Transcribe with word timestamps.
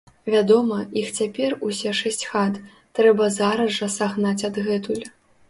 Вядома, 0.35 0.77
іх 1.01 1.11
цяпер, 1.21 1.53
усе 1.67 1.91
шэсць 1.99 2.23
хат, 2.31 2.57
трэба 3.01 3.29
зараз 3.37 3.69
жа 3.79 3.93
сагнаць 3.99 4.35
адгэтуль. 4.53 5.07